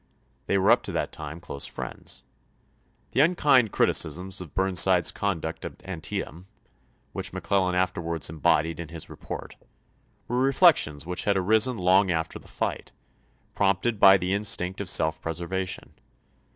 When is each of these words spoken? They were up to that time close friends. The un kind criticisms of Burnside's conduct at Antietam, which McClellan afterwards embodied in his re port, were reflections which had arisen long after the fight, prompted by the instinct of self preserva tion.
They 0.47 0.57
were 0.57 0.71
up 0.71 0.81
to 0.85 0.91
that 0.93 1.11
time 1.11 1.39
close 1.39 1.67
friends. 1.67 2.23
The 3.11 3.21
un 3.21 3.35
kind 3.35 3.71
criticisms 3.71 4.41
of 4.41 4.55
Burnside's 4.55 5.11
conduct 5.11 5.63
at 5.63 5.83
Antietam, 5.87 6.47
which 7.13 7.33
McClellan 7.33 7.75
afterwards 7.75 8.27
embodied 8.27 8.79
in 8.79 8.89
his 8.89 9.11
re 9.11 9.15
port, 9.15 9.57
were 10.27 10.39
reflections 10.39 11.05
which 11.05 11.25
had 11.25 11.37
arisen 11.37 11.77
long 11.77 12.09
after 12.09 12.39
the 12.39 12.47
fight, 12.47 12.93
prompted 13.53 13.99
by 13.99 14.17
the 14.17 14.33
instinct 14.33 14.81
of 14.81 14.89
self 14.89 15.21
preserva 15.21 15.67
tion. 15.67 15.93